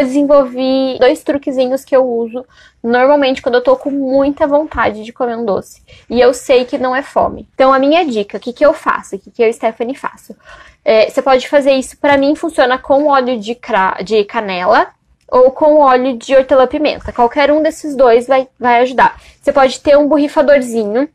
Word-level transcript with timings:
desenvolvi 0.00 0.96
dois 1.00 1.24
truquezinhos 1.24 1.84
que 1.84 1.96
eu 1.96 2.06
uso 2.06 2.46
normalmente 2.80 3.42
quando 3.42 3.56
eu 3.56 3.64
tô 3.64 3.76
com 3.76 3.90
muita 3.90 4.46
vontade 4.46 5.02
de 5.04 5.12
comer 5.12 5.36
um 5.36 5.44
doce. 5.44 5.82
E 6.08 6.20
eu 6.20 6.32
sei 6.32 6.64
que 6.64 6.78
não 6.78 6.94
é 6.94 7.02
fome. 7.02 7.48
Então, 7.52 7.72
a 7.72 7.80
minha 7.80 8.06
dica, 8.06 8.36
o 8.36 8.40
que, 8.40 8.52
que 8.52 8.64
eu 8.64 8.72
faço? 8.72 9.16
O 9.16 9.18
que, 9.18 9.28
que 9.28 9.42
eu 9.42 9.52
Stephanie 9.52 9.96
faço? 9.96 10.36
É, 10.84 11.10
você 11.10 11.20
pode 11.20 11.48
fazer 11.48 11.72
isso, 11.72 11.98
para 11.98 12.16
mim 12.16 12.36
funciona 12.36 12.78
com 12.78 13.08
óleo 13.08 13.40
de, 13.40 13.58
de 14.04 14.24
canela 14.24 14.88
ou 15.28 15.50
com 15.50 15.80
óleo 15.80 16.16
de 16.16 16.34
hortelã-pimenta. 16.34 17.12
Qualquer 17.12 17.50
um 17.50 17.60
desses 17.60 17.96
dois 17.96 18.28
vai, 18.28 18.48
vai 18.58 18.80
ajudar. 18.82 19.20
Você 19.42 19.52
pode 19.52 19.80
ter 19.80 19.98
um 19.98 20.06
borrifadorzinho 20.06 21.08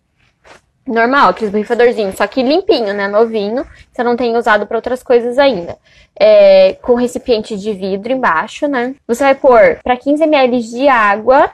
normal, 0.86 1.30
aqueles 1.30 1.52
borrifadorzinhos, 1.52 2.16
só 2.16 2.28
que 2.28 2.44
limpinho, 2.44 2.94
né? 2.94 3.08
Novinho. 3.08 3.66
Você 3.92 4.04
não 4.04 4.16
tem 4.16 4.36
usado 4.36 4.66
para 4.66 4.78
outras 4.78 5.02
coisas 5.02 5.38
ainda. 5.38 5.78
É, 6.20 6.74
com 6.82 6.96
recipiente 6.96 7.58
de 7.58 7.74
vidro 7.74 8.12
embaixo, 8.12 8.68
né? 8.68 8.96
Você 9.08 9.24
vai 9.24 9.36
pôr 9.36 9.80
para 9.84 9.98
15 9.98 10.24
ml 10.24 10.62
de 10.62 10.88
água, 10.88 11.52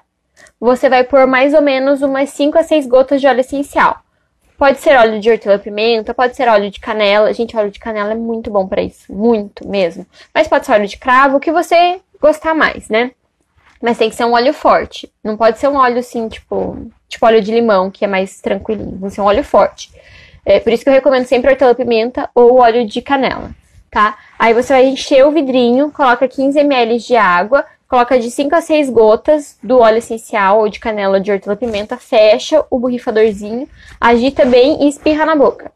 você 0.60 0.90
vai 0.90 1.04
pôr 1.04 1.26
mais 1.26 1.54
ou 1.54 1.62
menos 1.62 2.02
umas 2.02 2.30
5 2.32 2.58
a 2.58 2.64
6 2.64 2.88
gotas 2.88 3.22
de 3.22 3.28
óleo 3.28 3.40
essencial. 3.40 4.02
Pode 4.58 4.80
ser 4.80 4.98
óleo 4.98 5.22
de 5.22 5.32
hortelã-pimenta, 5.32 6.14
pode 6.14 6.36
ser 6.36 6.50
óleo 6.50 6.70
de 6.70 6.82
canela. 6.82 7.34
Gente, 7.34 7.56
óleo 7.56 7.72
de 7.72 7.80
canela 7.80 8.12
é 8.12 8.16
muito 8.16 8.52
bom 8.52 8.68
para 8.68 8.82
isso, 8.82 9.12
muito 9.14 9.66
mesmo. 9.66 10.06
Mas 10.34 10.50
pode 10.50 10.66
ser 10.66 10.74
óleo 10.74 10.88
de 10.88 10.98
cravo, 10.98 11.38
o 11.38 11.40
que 11.40 11.50
você 11.50 12.02
gostar 12.20 12.54
mais, 12.54 12.90
né? 12.90 13.12
Mas 13.82 13.98
tem 13.98 14.10
que 14.10 14.16
ser 14.18 14.26
um 14.26 14.34
óleo 14.34 14.54
forte. 14.54 15.10
Não 15.24 15.38
pode 15.38 15.58
ser 15.60 15.70
um 15.70 15.78
óleo 15.78 16.00
assim, 16.00 16.28
tipo, 16.28 16.92
tipo 17.10 17.26
óleo 17.26 17.42
de 17.42 17.52
limão, 17.52 17.92
que 17.92 18.06
é 18.06 18.08
mais 18.08 18.40
tranquilinho. 18.40 18.92
Tem 18.92 19.10
que 19.10 19.16
ser 19.16 19.22
um 19.22 19.26
óleo 19.26 19.44
forte. 19.44 19.92
É, 20.46 20.60
por 20.60 20.72
isso 20.72 20.84
que 20.84 20.90
eu 20.90 20.94
recomendo 20.94 21.26
sempre 21.26 21.52
hortelã-pimenta 21.52 22.30
ou 22.34 22.60
óleo 22.60 22.86
de 22.88 23.02
canela, 23.02 23.52
tá? 23.92 24.18
Aí 24.38 24.54
você 24.54 24.74
vai 24.74 24.86
encher 24.86 25.26
o 25.26 25.32
vidrinho, 25.32 25.92
coloca 25.92 26.28
15 26.28 26.58
ml 26.60 26.98
de 27.00 27.16
água, 27.16 27.66
coloca 27.88 28.20
de 28.20 28.32
5 28.32 28.56
a 28.56 28.62
6 28.62 28.90
gotas 28.90 29.58
do 29.62 29.80
óleo 29.80 29.98
essencial 29.98 30.60
ou 30.60 30.70
de 30.70 30.80
canela 30.80 31.20
de 31.20 31.32
hortelã-pimenta, 31.32 31.98
fecha 31.98 32.64
o 32.70 32.80
borrifadorzinho, 32.80 33.68
agita 34.00 34.46
bem 34.46 34.84
e 34.84 34.90
espirra 34.90 35.26
na 35.26 35.36
boca. 35.36 35.72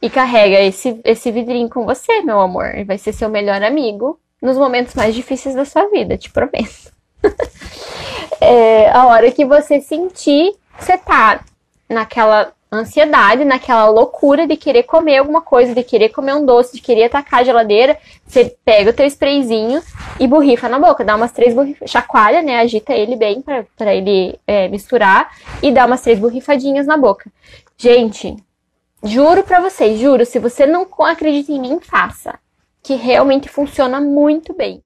E 0.00 0.08
carrega 0.08 0.60
esse, 0.60 1.00
esse 1.04 1.30
vidrinho 1.30 1.68
com 1.68 1.84
você, 1.84 2.22
meu 2.22 2.40
amor. 2.40 2.84
Vai 2.86 2.98
ser 2.98 3.12
seu 3.12 3.28
melhor 3.28 3.62
amigo 3.62 4.18
nos 4.40 4.56
momentos 4.56 4.94
mais 4.94 5.14
difíceis 5.14 5.54
da 5.54 5.64
sua 5.64 5.88
vida, 5.88 6.16
te 6.16 6.30
prometo. 6.30 6.92
é, 8.40 8.90
a 8.90 9.06
hora 9.06 9.30
que 9.30 9.44
você 9.44 9.80
sentir, 9.80 10.54
você 10.78 10.96
tá 10.98 11.40
naquela 11.88 12.52
ansiedade, 12.70 13.44
naquela 13.44 13.88
loucura 13.88 14.46
de 14.46 14.56
querer 14.56 14.82
comer 14.82 15.18
alguma 15.18 15.40
coisa, 15.40 15.74
de 15.74 15.82
querer 15.82 16.08
comer 16.10 16.34
um 16.34 16.44
doce, 16.44 16.74
de 16.74 16.82
querer 16.82 17.04
atacar 17.04 17.40
a 17.40 17.44
geladeira, 17.44 17.96
você 18.26 18.56
pega 18.64 18.90
o 18.90 18.92
teu 18.92 19.06
sprayzinho 19.06 19.82
e 20.18 20.26
borrifa 20.26 20.68
na 20.68 20.78
boca, 20.78 21.04
dá 21.04 21.14
umas 21.14 21.32
três 21.32 21.54
borrifas, 21.54 21.90
chacoalha, 21.90 22.42
né, 22.42 22.58
agita 22.58 22.92
ele 22.92 23.16
bem 23.16 23.42
para 23.42 23.94
ele 23.94 24.38
é, 24.46 24.68
misturar 24.68 25.30
e 25.62 25.70
dá 25.70 25.86
umas 25.86 26.02
três 26.02 26.18
borrifadinhas 26.18 26.86
na 26.86 26.96
boca. 26.96 27.30
Gente, 27.76 28.36
juro 29.02 29.42
pra 29.44 29.60
vocês, 29.60 29.98
juro, 29.98 30.26
se 30.26 30.38
você 30.38 30.66
não 30.66 30.86
acredita 31.00 31.52
em 31.52 31.60
mim, 31.60 31.78
faça 31.80 32.38
que 32.82 32.94
realmente 32.94 33.48
funciona 33.48 34.00
muito 34.00 34.54
bem. 34.54 34.80